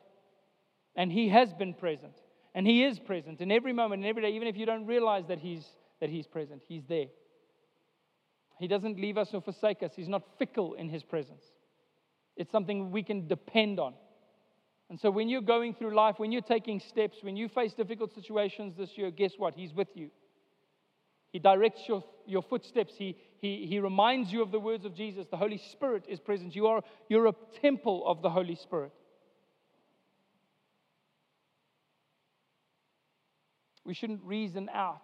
[0.97, 2.11] And he has been present.
[2.53, 5.23] And he is present in every moment and every day, even if you don't realize
[5.29, 5.65] that he's,
[6.01, 6.63] that he's present.
[6.67, 7.05] He's there.
[8.59, 9.91] He doesn't leave us or forsake us.
[9.95, 11.45] He's not fickle in his presence.
[12.35, 13.93] It's something we can depend on.
[14.89, 18.13] And so when you're going through life, when you're taking steps, when you face difficult
[18.13, 19.55] situations this year, guess what?
[19.55, 20.09] He's with you.
[21.33, 22.93] He directs your, your footsteps.
[22.95, 25.25] He, he, he reminds you of the words of Jesus.
[25.29, 26.55] The Holy Spirit is present.
[26.55, 28.93] You are, you're a temple of the Holy Spirit.
[33.83, 35.01] We shouldn't reason out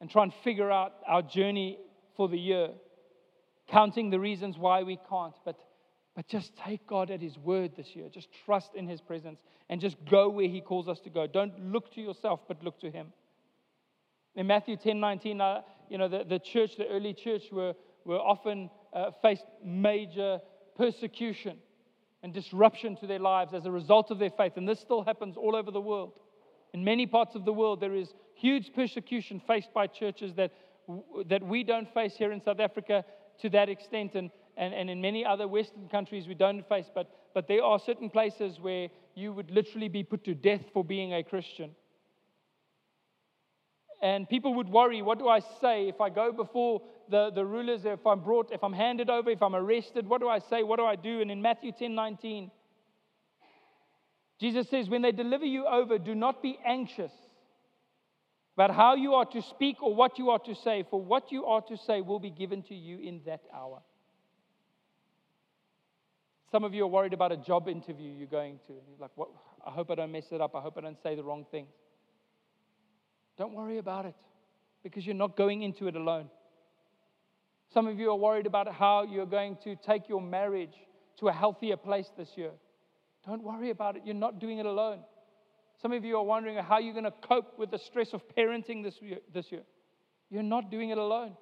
[0.00, 1.78] and try and figure out our journey
[2.16, 2.68] for the year,
[3.68, 5.58] counting the reasons why we can't, but,
[6.14, 8.08] but just take God at His word this year.
[8.08, 11.26] Just trust in His presence and just go where He calls us to go.
[11.26, 13.08] Don't look to yourself, but look to Him.
[14.38, 17.74] In Matthew 10 19, uh, you know, the, the church, the early church, were,
[18.04, 20.38] were often uh, faced major
[20.76, 21.58] persecution
[22.22, 24.52] and disruption to their lives as a result of their faith.
[24.54, 26.20] And this still happens all over the world.
[26.72, 30.52] In many parts of the world, there is huge persecution faced by churches that,
[31.26, 33.04] that we don't face here in South Africa
[33.40, 34.14] to that extent.
[34.14, 36.86] And, and, and in many other Western countries, we don't face.
[36.94, 40.84] But, but there are certain places where you would literally be put to death for
[40.84, 41.72] being a Christian.
[44.00, 47.84] And people would worry, what do I say if I go before the, the rulers,
[47.84, 50.62] if I'm brought, if I'm handed over, if I'm arrested, what do I say?
[50.62, 51.20] What do I do?
[51.20, 52.50] And in Matthew 10 19,
[54.40, 57.12] Jesus says, When they deliver you over, do not be anxious
[58.54, 61.46] about how you are to speak or what you are to say, for what you
[61.46, 63.80] are to say will be given to you in that hour.
[66.50, 68.72] Some of you are worried about a job interview you're going to.
[68.72, 69.28] You're like, what?
[69.66, 70.54] I hope I don't mess it up.
[70.54, 71.68] I hope I don't say the wrong things.
[73.38, 74.14] Don't worry about it
[74.82, 76.28] because you're not going into it alone.
[77.72, 80.74] Some of you are worried about how you're going to take your marriage
[81.20, 82.50] to a healthier place this year.
[83.26, 84.02] Don't worry about it.
[84.04, 85.00] You're not doing it alone.
[85.80, 88.82] Some of you are wondering how you're going to cope with the stress of parenting
[88.82, 89.18] this year.
[89.32, 89.62] This year.
[90.30, 91.36] You're not doing it alone.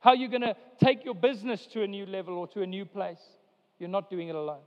[0.00, 2.84] How you're going to take your business to a new level or to a new
[2.84, 3.22] place.
[3.78, 4.60] You're not doing it alone.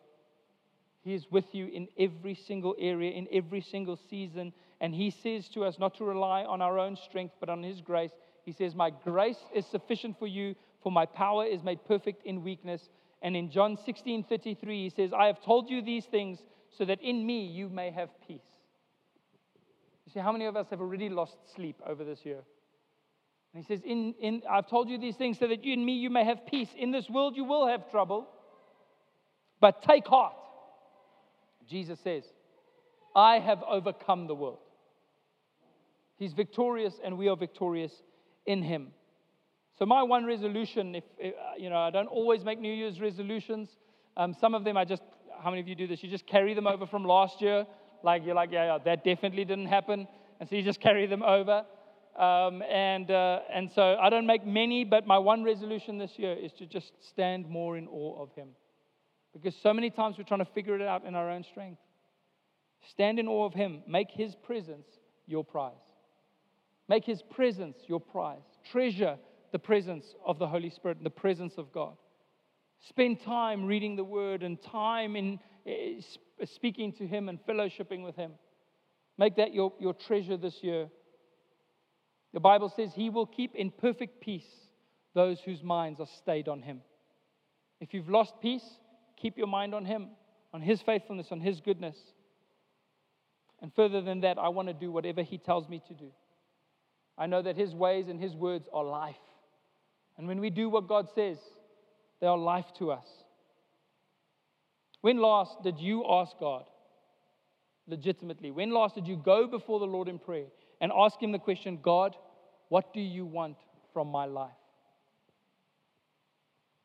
[1.04, 4.52] He is with you in every single area, in every single season.
[4.80, 7.82] And He says to us not to rely on our own strength, but on His
[7.82, 8.12] grace.
[8.44, 12.44] He says, My grace is sufficient for you, for my power is made perfect in
[12.44, 12.90] weakness.
[13.22, 16.40] And in John 16 33, He says, I have told you these things
[16.78, 18.42] so that in me you may have peace.
[20.06, 22.44] You see, how many of us have already lost sleep over this year?
[23.54, 25.98] And he says, in, in, I've told you these things so that you, in me
[25.98, 26.70] you may have peace.
[26.78, 28.28] In this world you will have trouble,
[29.60, 30.34] but take heart.
[31.68, 32.24] Jesus says,
[33.16, 34.60] I have overcome the world.
[36.18, 37.92] He's victorious, and we are victorious
[38.46, 38.90] in him.
[39.78, 43.70] So, my one resolution, if, if you know, I don't always make New Year's resolutions.
[44.16, 45.04] Um, some of them I just,
[45.42, 46.02] how many of you do this?
[46.02, 47.66] You just carry them over from last year.
[48.04, 50.08] Like, you're like, yeah, yeah that definitely didn't happen.
[50.40, 51.64] And so you just carry them over.
[52.18, 56.34] Um, and, uh, and so I don't make many, but my one resolution this year
[56.34, 58.50] is to just stand more in awe of him.
[59.34, 61.80] Because so many times we're trying to figure it out in our own strength.
[62.90, 63.84] Stand in awe of Him.
[63.88, 64.88] Make His presence
[65.26, 65.74] your prize.
[66.89, 68.43] Make His presence your prize.
[68.71, 69.17] Treasure
[69.52, 71.95] the presence of the Holy Spirit and the presence of God.
[72.89, 76.02] Spend time reading the Word and time in eh,
[76.45, 78.34] speaking to Him and fellowshipping with Him.
[79.17, 80.89] Make that your, your treasure this year.
[82.34, 84.47] The Bible says He will keep in perfect peace
[85.15, 86.82] those whose minds are stayed on Him.
[87.80, 88.63] If you've lost peace,
[89.17, 90.10] Keep your mind on Him,
[90.54, 91.97] on His faithfulness, on His goodness.
[93.62, 96.12] And further than that, I want to do whatever He tells me to do.
[97.18, 99.16] I know that His ways and His words are life.
[100.18, 101.38] And when we do what God says,
[102.20, 103.08] they are life to us.
[105.02, 106.66] When last did you ask God
[107.88, 108.52] legitimately?
[108.52, 110.48] When last did you go before the Lord in prayer
[110.82, 112.16] and ask Him the question, God,
[112.70, 113.58] what do you want
[113.94, 114.52] from my life?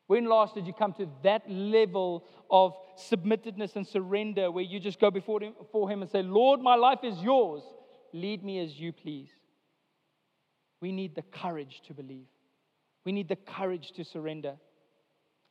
[0.07, 4.99] When last did you come to that level of submittedness and surrender where you just
[4.99, 7.63] go before him, before him and say, Lord, my life is yours.
[8.11, 9.29] Lead me as you please.
[10.83, 12.27] We need the courage to believe.
[13.05, 14.55] We need the courage to surrender.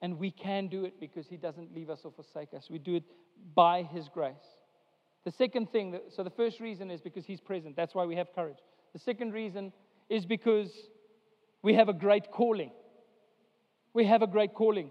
[0.02, 2.68] And we can do it because he doesn't leave us or forsake us.
[2.68, 3.04] We do it
[3.54, 4.48] by his grace.
[5.24, 7.76] The second thing, so the first reason is because he's present.
[7.76, 8.58] That's why we have courage.
[8.92, 9.72] The second reason
[10.10, 10.70] is because
[11.62, 12.72] we have a great calling.
[13.94, 14.90] We have a great calling.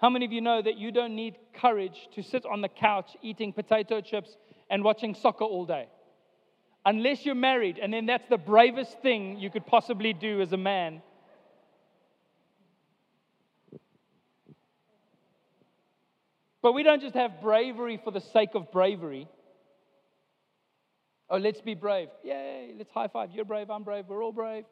[0.00, 3.16] How many of you know that you don't need courage to sit on the couch
[3.20, 4.36] eating potato chips
[4.70, 5.88] and watching soccer all day?
[6.84, 10.56] Unless you're married, and then that's the bravest thing you could possibly do as a
[10.56, 11.02] man.
[16.60, 19.28] But we don't just have bravery for the sake of bravery.
[21.28, 22.08] Oh, let's be brave.
[22.22, 23.30] Yay, let's high five.
[23.32, 24.64] You're brave, I'm brave, we're all brave.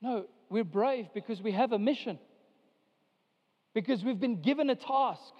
[0.00, 2.18] No, we're brave because we have a mission,
[3.74, 5.32] because we've been given a task,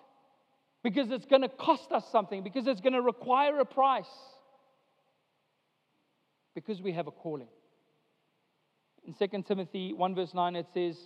[0.83, 4.07] because it's going to cost us something, because it's going to require a price
[6.67, 7.49] because we have a calling.
[9.07, 10.97] In 2 Timothy 1, verse 9, it says,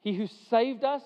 [0.00, 1.02] He who saved us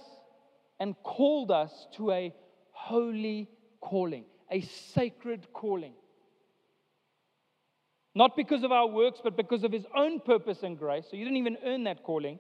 [0.79, 2.35] and called us to a
[2.71, 3.49] holy
[3.81, 5.95] calling, a sacred calling.
[8.15, 11.07] Not because of our works, but because of His own purpose and grace.
[11.11, 12.39] So you didn't even earn that calling,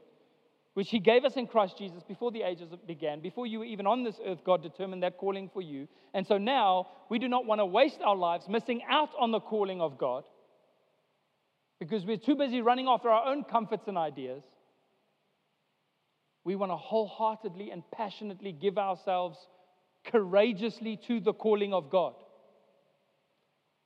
[0.75, 3.21] which He gave us in Christ Jesus before the ages began.
[3.21, 5.89] Before you were even on this earth, God determined that calling for you.
[6.15, 9.41] And so now we do not want to waste our lives missing out on the
[9.41, 10.25] calling of God
[11.79, 14.43] because we're too busy running after our own comforts and ideas.
[16.45, 19.38] We want to wholeheartedly and passionately give ourselves
[20.05, 22.14] courageously to the calling of God.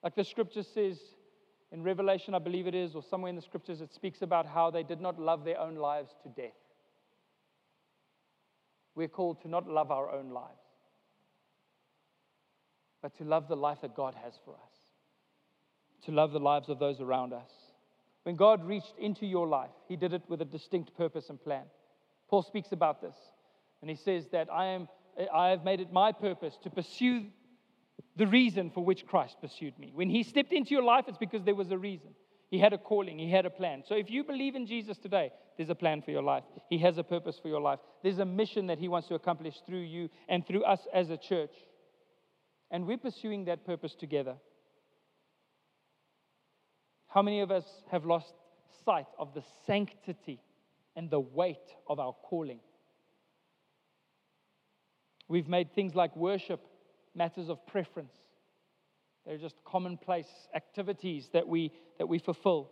[0.02, 0.98] Like the scripture says
[1.72, 4.70] in Revelation, I believe it is, or somewhere in the scriptures, it speaks about how
[4.70, 6.52] they did not love their own lives to death.
[8.94, 10.60] We're called to not love our own lives,
[13.00, 14.80] but to love the life that God has for us,
[16.04, 17.50] to love the lives of those around us.
[18.24, 21.64] When God reached into your life, He did it with a distinct purpose and plan.
[22.28, 23.16] Paul speaks about this,
[23.80, 24.88] and he says that I, am,
[25.34, 27.26] I have made it my purpose to pursue
[28.16, 29.92] the reason for which Christ pursued me.
[29.94, 32.14] When He stepped into your life, it's because there was a reason.
[32.50, 33.82] He had a calling, He had a plan.
[33.86, 36.44] So if you believe in Jesus today, there's a plan for your life.
[36.70, 37.80] He has a purpose for your life.
[38.02, 41.16] There's a mission that He wants to accomplish through you and through us as a
[41.16, 41.52] church.
[42.70, 44.36] And we're pursuing that purpose together.
[47.12, 48.32] How many of us have lost
[48.86, 50.40] sight of the sanctity
[50.96, 52.60] and the weight of our calling?
[55.28, 56.60] We've made things like worship
[57.14, 58.14] matters of preference.
[59.26, 62.70] They're just commonplace activities that we, that we fulfill.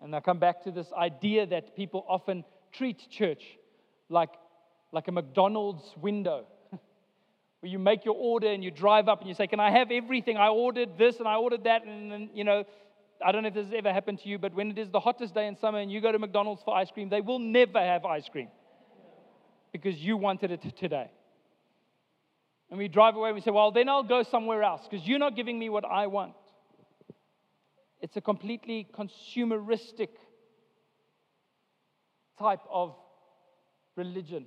[0.00, 3.42] And I come back to this idea that people often treat church
[4.08, 4.30] like,
[4.90, 6.46] like a McDonald's window
[7.60, 9.90] where you make your order and you drive up and you say, Can I have
[9.90, 10.36] everything?
[10.36, 11.84] I ordered this and I ordered that.
[11.84, 12.64] And then, you know,
[13.24, 15.00] I don't know if this has ever happened to you, but when it is the
[15.00, 17.80] hottest day in summer and you go to McDonald's for ice cream, they will never
[17.80, 18.48] have ice cream
[19.72, 21.10] because you wanted it today.
[22.70, 25.18] And we drive away and we say, Well, then I'll go somewhere else because you're
[25.18, 26.34] not giving me what I want.
[28.00, 30.08] It's a completely consumeristic
[32.38, 32.94] type of
[33.96, 34.46] religion.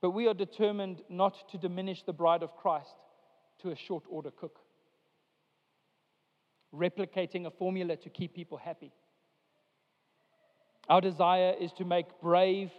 [0.00, 2.94] But we are determined not to diminish the bride of Christ
[3.62, 4.58] to a short order cook,
[6.74, 8.92] replicating a formula to keep people happy.
[10.88, 12.70] Our desire is to make brave,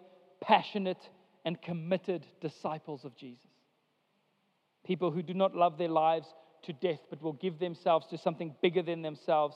[0.42, 1.10] passionate,
[1.44, 3.50] and committed disciples of Jesus.
[4.86, 6.28] People who do not love their lives
[6.64, 9.56] to death, but will give themselves to something bigger than themselves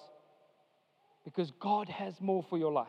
[1.23, 2.87] because God has more for your life.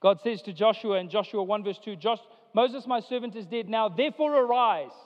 [0.00, 2.20] God says to Joshua in Joshua 1 verse 2 Josh,
[2.56, 3.68] Moses, my servant, is dead.
[3.68, 4.96] Now, therefore, arise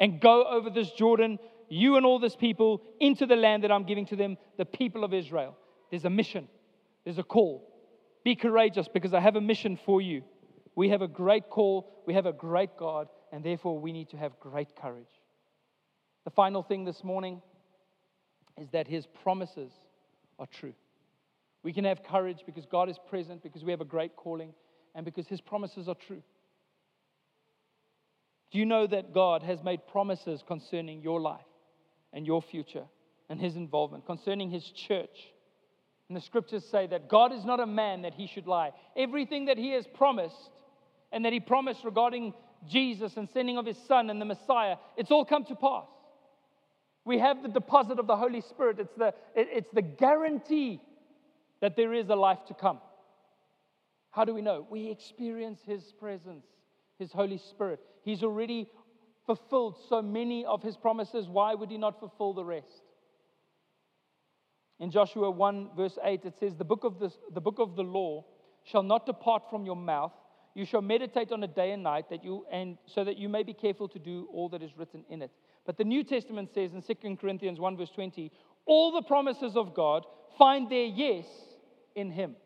[0.00, 1.38] and go over this Jordan,
[1.68, 5.04] you and all this people, into the land that I'm giving to them, the people
[5.04, 5.54] of Israel.
[5.90, 6.48] There's a mission,
[7.04, 7.70] there's a call.
[8.24, 10.22] Be courageous because I have a mission for you.
[10.74, 14.16] We have a great call, we have a great God, and therefore we need to
[14.16, 15.12] have great courage.
[16.24, 17.42] The final thing this morning
[18.58, 19.72] is that his promises
[20.38, 20.72] are true.
[21.62, 24.54] We can have courage because God is present, because we have a great calling,
[24.94, 26.22] and because his promises are true.
[28.56, 31.44] Do you know that God has made promises concerning your life
[32.14, 32.84] and your future
[33.28, 35.28] and his involvement, concerning his church?
[36.08, 38.72] And the scriptures say that God is not a man that he should lie.
[38.96, 40.48] Everything that he has promised
[41.12, 42.32] and that he promised regarding
[42.66, 45.88] Jesus and sending of his son and the Messiah, it's all come to pass.
[47.04, 48.80] We have the deposit of the Holy Spirit.
[48.80, 50.80] It's the, it's the guarantee
[51.60, 52.78] that there is a life to come.
[54.12, 54.66] How do we know?
[54.70, 56.46] We experience his presence,
[56.98, 57.80] his Holy Spirit.
[58.02, 58.68] He's already
[59.26, 61.28] fulfilled so many of his promises.
[61.28, 62.82] Why would he not fulfill the rest?
[64.78, 67.82] In Joshua 1, verse 8, it says, The book of the, the, book of the
[67.82, 68.24] law
[68.64, 70.12] shall not depart from your mouth.
[70.54, 73.42] You shall meditate on it day and night, that you, and so that you may
[73.42, 75.30] be careful to do all that is written in it.
[75.64, 78.30] But the New Testament says in 2 Corinthians 1, verse 20,
[78.66, 80.04] all the promises of God
[80.38, 81.26] find their yes
[81.94, 82.36] in him.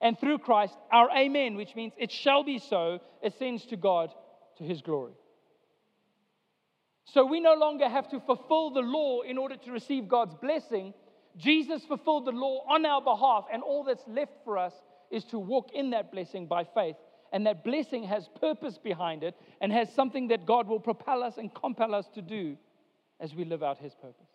[0.00, 4.12] And through Christ, our amen, which means it shall be so, ascends to God
[4.58, 5.14] to his glory.
[7.04, 10.92] So we no longer have to fulfill the law in order to receive God's blessing.
[11.36, 14.74] Jesus fulfilled the law on our behalf, and all that's left for us
[15.10, 16.96] is to walk in that blessing by faith.
[17.32, 21.38] And that blessing has purpose behind it and has something that God will propel us
[21.38, 22.56] and compel us to do
[23.20, 24.28] as we live out His purpose.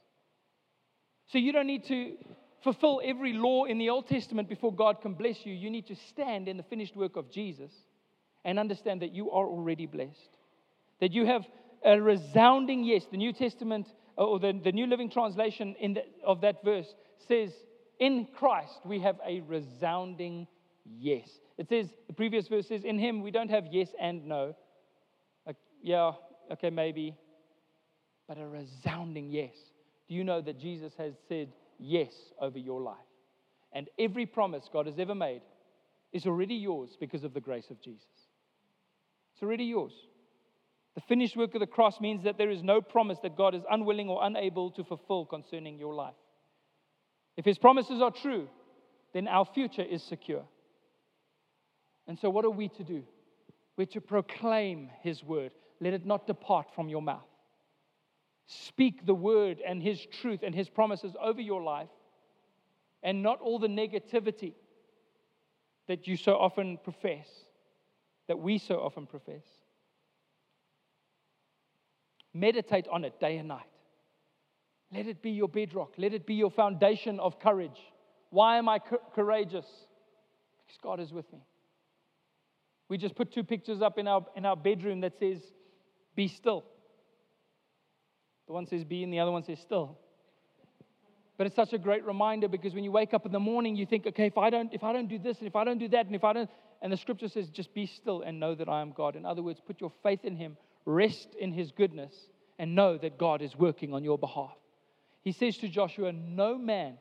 [1.27, 2.17] So you don't need to
[2.63, 5.53] fulfill every law in the Old Testament before God can bless you.
[5.53, 7.71] You need to stand in the finished work of Jesus
[8.43, 10.37] and understand that you are already blessed.
[10.99, 11.45] That you have
[11.83, 13.03] a resounding yes.
[13.09, 13.87] The New Testament
[14.17, 16.93] uh, or the, the New Living Translation in the, of that verse
[17.27, 17.51] says,
[17.99, 20.47] In Christ we have a resounding
[20.85, 21.27] yes.
[21.57, 24.55] It says, the previous verse says, In Him we don't have yes and no.
[25.45, 26.11] Like, yeah,
[26.51, 27.15] okay, maybe.
[28.27, 29.53] But a resounding yes.
[30.07, 31.49] Do you know that Jesus has said
[31.81, 32.95] yes over your life?
[33.73, 35.41] And every promise God has ever made
[36.13, 38.07] is already yours because of the grace of Jesus.
[39.33, 39.93] It's already yours.
[40.95, 43.63] The finished work of the cross means that there is no promise that God is
[43.69, 46.13] unwilling or unable to fulfill concerning your life.
[47.37, 48.49] If His promises are true,
[49.13, 50.43] then our future is secure.
[52.07, 53.03] And so, what are we to do?
[53.77, 55.53] We're to proclaim His word.
[55.79, 57.30] Let it not depart from your mouth.
[58.51, 61.87] Speak the word and His truth and His promises over your life,
[63.01, 64.53] and not all the negativity
[65.87, 67.27] that you so often profess,
[68.27, 69.45] that we so often profess.
[72.33, 73.63] Meditate on it day and night.
[74.93, 75.93] Let it be your bedrock.
[75.97, 77.79] Let it be your foundation of courage.
[78.31, 78.79] Why am I
[79.15, 79.65] courageous?
[80.65, 81.39] Because God is with me.
[82.89, 85.39] We just put two pictures up in our, in our bedroom that says,
[86.15, 86.65] Be still.
[88.51, 89.97] The one says be, and the other one says still.
[91.37, 93.85] But it's such a great reminder because when you wake up in the morning, you
[93.85, 95.87] think, okay, if I don't, if I don't do this, and if I don't do
[95.87, 96.49] that, and if I don't,
[96.81, 99.15] and the scripture says, just be still and know that I am God.
[99.15, 102.13] In other words, put your faith in Him, rest in his goodness,
[102.59, 104.57] and know that God is working on your behalf.
[105.21, 106.97] He says to Joshua, No man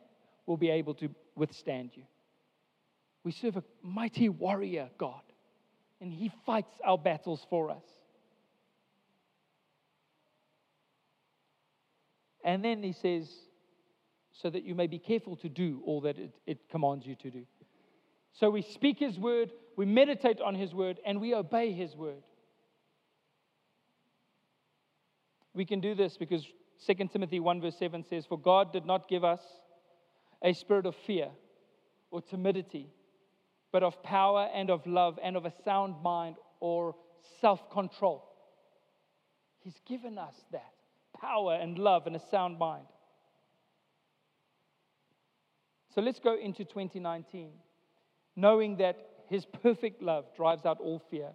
[0.46, 2.04] will be able to withstand you.
[3.24, 5.22] We serve a mighty warrior God,
[6.00, 7.82] and he fights our battles for us.
[12.44, 13.28] And then he says,
[14.32, 17.30] so that you may be careful to do all that it, it commands you to
[17.30, 17.44] do.
[18.32, 22.22] So we speak his word, we meditate on his word, and we obey his word.
[25.52, 26.46] We can do this because
[26.86, 29.40] 2 Timothy 1, verse 7 says, For God did not give us
[30.42, 31.28] a spirit of fear
[32.10, 32.88] or timidity,
[33.72, 36.94] but of power and of love and of a sound mind or
[37.40, 38.24] self control.
[39.58, 40.72] He's given us that
[41.20, 42.86] power and love and a sound mind.
[45.94, 47.50] So let's go into 2019,
[48.36, 48.96] knowing that
[49.28, 51.30] His perfect love drives out all fear,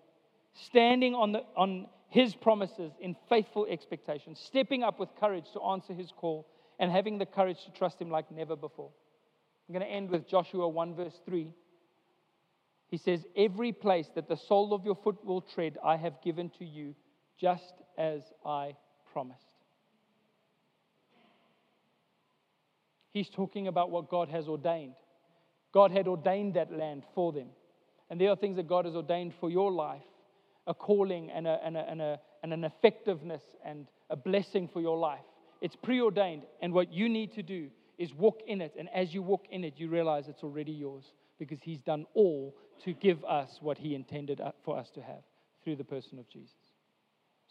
[0.53, 5.93] standing on, the, on his promises in faithful expectation, stepping up with courage to answer
[5.93, 6.47] his call,
[6.79, 8.89] and having the courage to trust him like never before.
[9.67, 11.51] I'm going to end with Joshua 1, verse 3.
[12.87, 16.49] He says, Every place that the sole of your foot will tread, I have given
[16.59, 16.95] to you,
[17.37, 18.75] just as I
[19.11, 19.54] promised.
[23.15, 24.95] He's talking about what God has ordained.
[25.73, 27.47] God had ordained that land for them.
[28.09, 30.01] And there are things that God has ordained for your life
[30.67, 34.81] a calling and, a, and, a, and, a, and an effectiveness and a blessing for
[34.81, 35.23] your life.
[35.61, 38.73] It's preordained, and what you need to do is walk in it.
[38.77, 41.05] And as you walk in it, you realize it's already yours
[41.39, 42.53] because He's done all
[42.83, 45.23] to give us what He intended uh, for us to have
[45.63, 46.57] through the person of Jesus.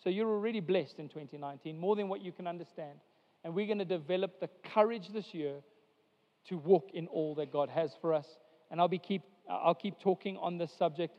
[0.03, 2.99] So you're already blessed in 2019, more than what you can understand.
[3.45, 5.57] And we're going to develop the courage this year
[6.49, 8.27] to walk in all that God has for us.
[8.71, 11.15] And I'll, be keep, I'll keep talking on this subject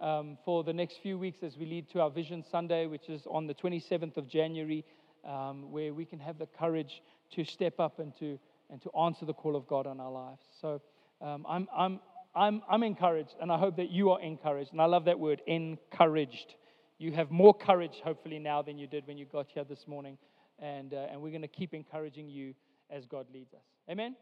[0.00, 3.26] um, for the next few weeks as we lead to our Vision Sunday, which is
[3.30, 4.84] on the 27th of January,
[5.24, 7.02] um, where we can have the courage
[7.32, 8.38] to step up and to,
[8.70, 10.42] and to answer the call of God on our lives.
[10.60, 10.80] So
[11.20, 12.00] um, I'm, I'm,
[12.34, 14.72] I'm, I'm encouraged, and I hope that you are encouraged.
[14.72, 16.54] And I love that word, encouraged.
[16.98, 20.18] You have more courage, hopefully, now than you did when you got here this morning.
[20.58, 22.54] And, uh, and we're going to keep encouraging you
[22.90, 23.64] as God leads us.
[23.90, 24.16] Amen?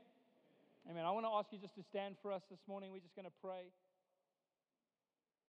[0.90, 1.04] Amen.
[1.04, 2.90] I want to ask you just to stand for us this morning.
[2.92, 3.70] We're just going to pray.